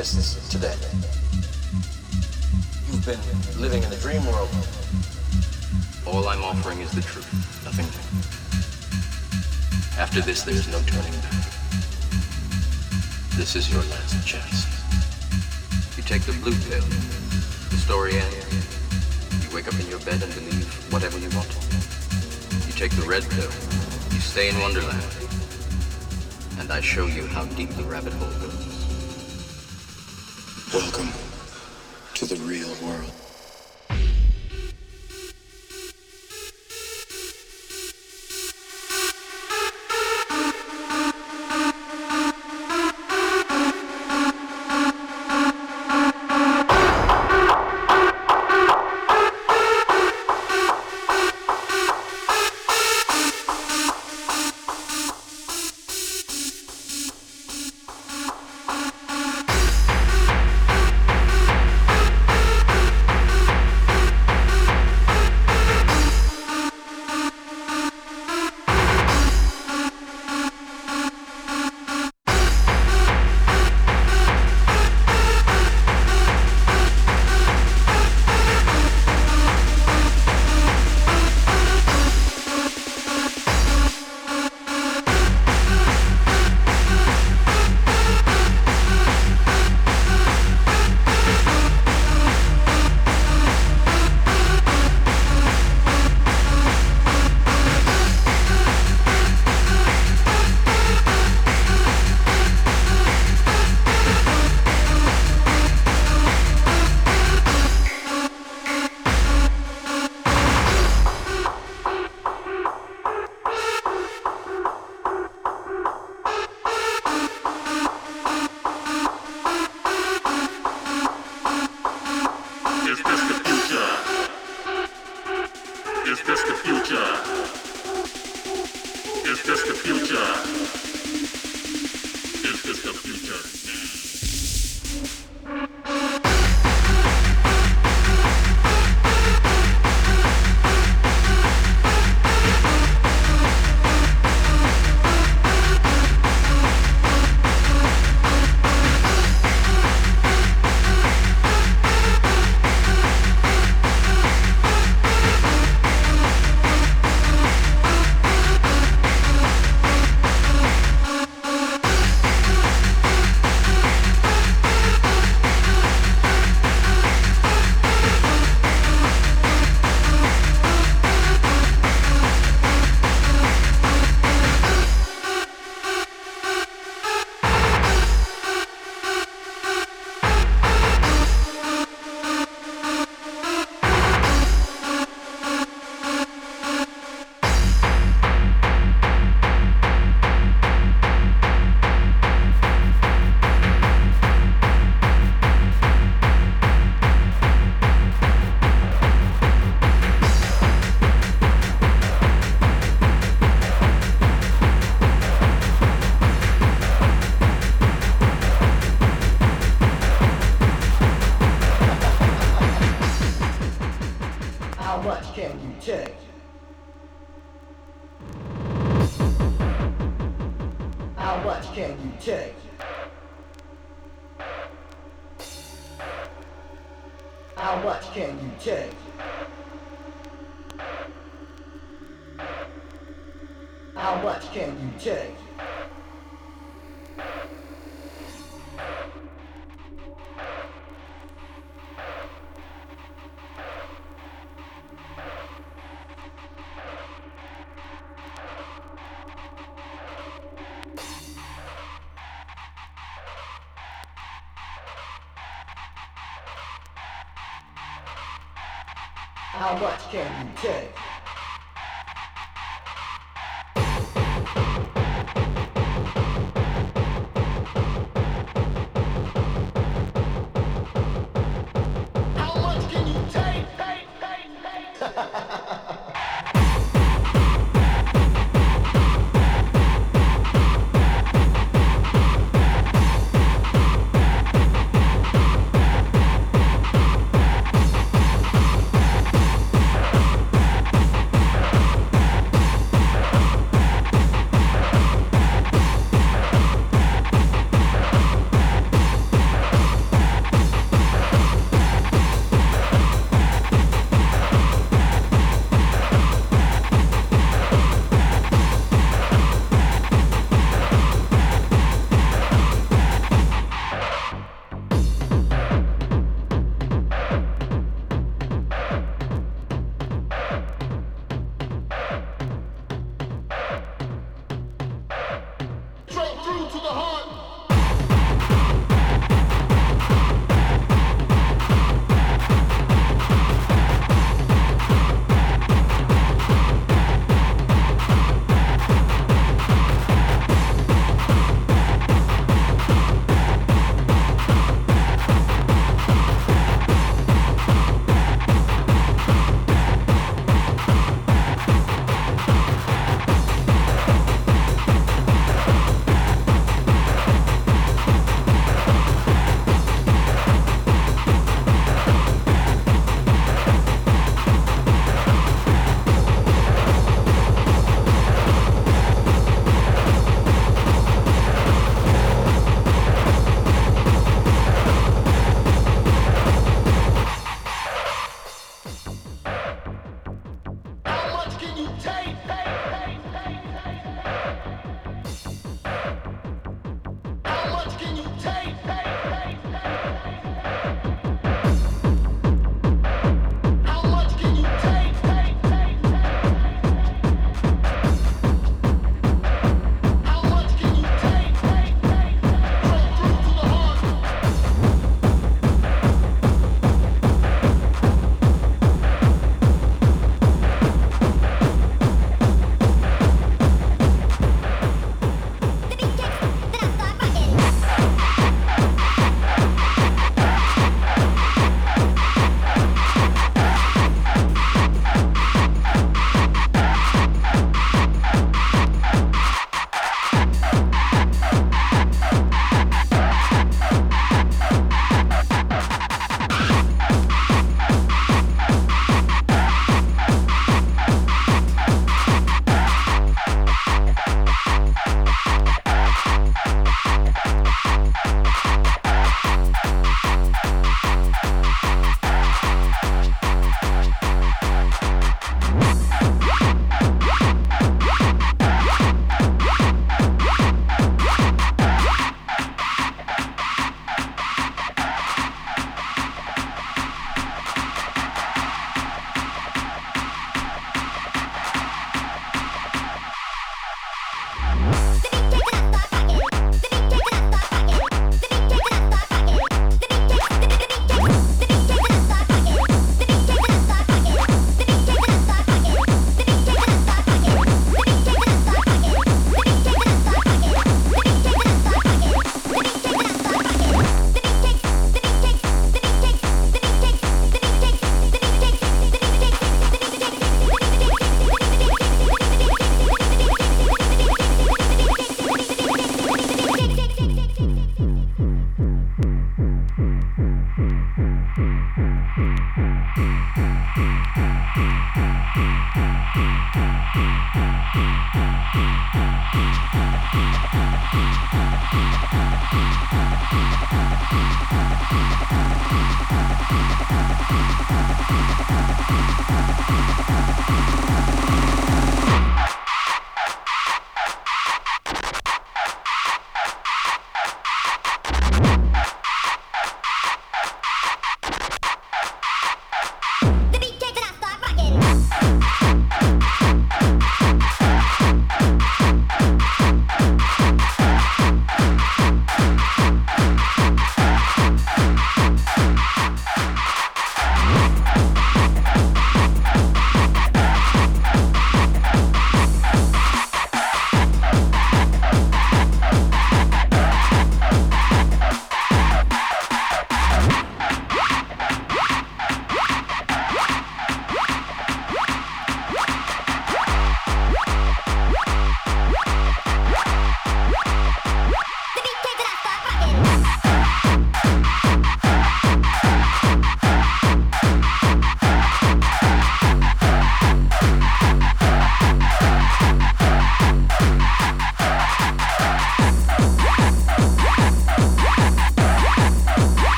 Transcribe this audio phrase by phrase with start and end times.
[0.00, 0.74] exists today.
[2.88, 3.20] You've been
[3.60, 4.48] living in a dream world.
[6.06, 7.28] All I'm offering is the truth,
[7.64, 8.08] nothing more.
[10.00, 11.44] After this, there's no turning back.
[13.36, 14.64] This is your last chance.
[15.98, 16.86] You take the blue pill,
[17.68, 19.44] the story ends.
[19.44, 21.52] You wake up in your bed and believe whatever you want.
[22.66, 23.52] You take the red pill,
[24.14, 25.04] you stay in Wonderland
[26.58, 28.69] and I show you how deep the rabbit hole goes.
[30.72, 31.08] Welcome
[32.14, 33.29] to the real world.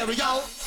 [0.00, 0.59] stereo.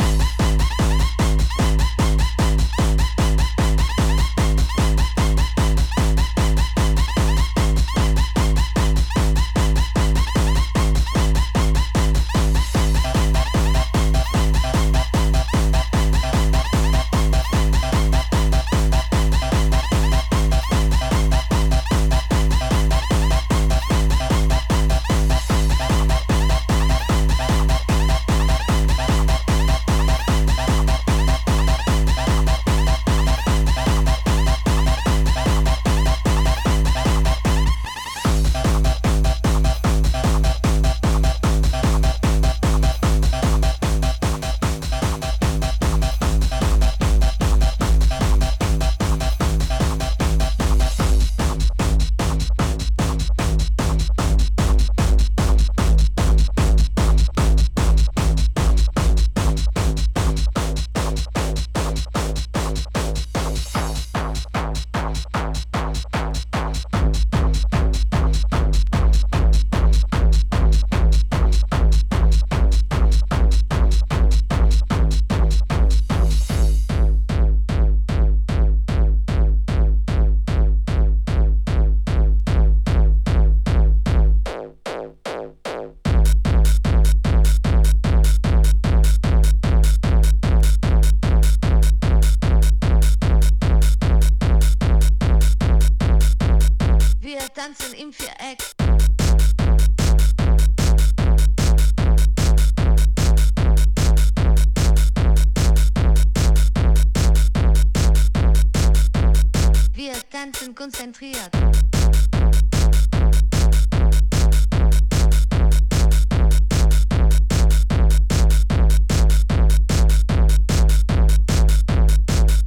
[110.83, 111.49] konzentriert.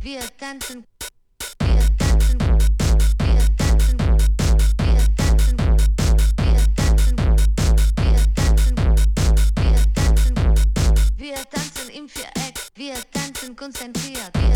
[0.00, 0.85] Wir tanzen,
[1.61, 2.38] wir tanzen,
[3.20, 3.99] wir tanzen,
[4.78, 5.58] wir tanzen,
[6.38, 7.16] wir tanzen,
[7.99, 8.76] wir tanzen,
[9.56, 10.37] wir tanzen,
[11.18, 14.55] wir tanzen im Viereck, wir tanzen konzentriert, wir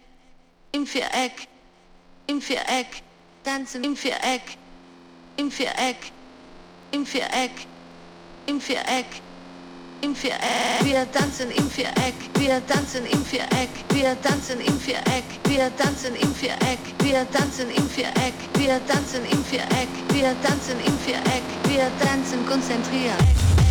[0.71, 1.47] im Viereck,
[2.27, 3.03] im Viereck,
[3.43, 3.83] tanzen.
[3.83, 4.57] Im Viereck,
[5.37, 5.97] im Viereck,
[6.91, 7.51] im Viereck,
[8.47, 9.05] im Viereck,
[10.01, 10.83] im Viereck.
[10.83, 16.35] Wir tanzen im Viereck, wir tanzen im Viereck, wir tanzen im Viereck, wir tanzen im
[16.35, 22.45] Viereck, wir tanzen im Viereck, wir tanzen im Viereck, wir tanzen im Viereck, wir tanzen
[22.45, 23.70] konzentriert.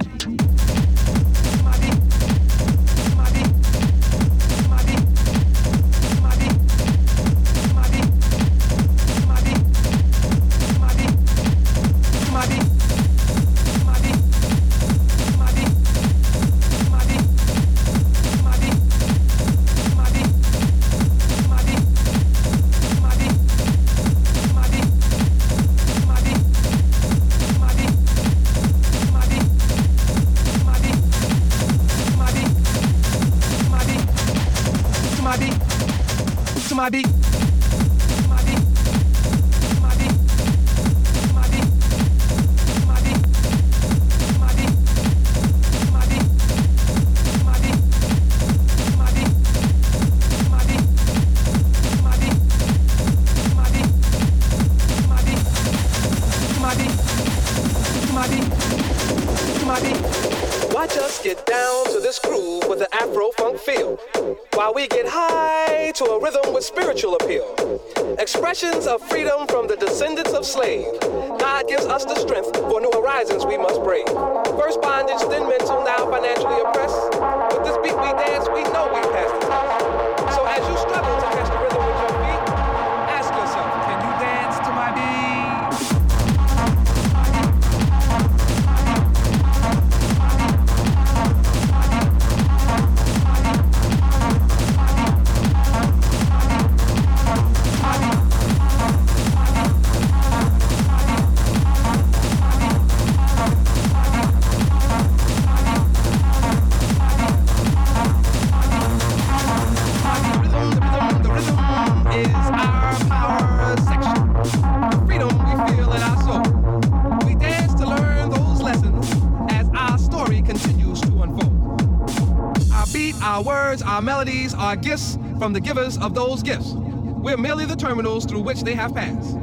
[124.01, 126.71] Our melodies are gifts from the givers of those gifts.
[126.73, 129.33] We're merely the terminals through which they have passed.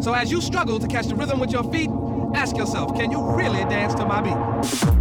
[0.00, 1.90] So as you struggle to catch the rhythm with your feet,
[2.32, 4.95] ask yourself, can you really dance to my beat?